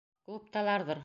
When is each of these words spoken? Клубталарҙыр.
Клубталарҙыр. 0.31 0.99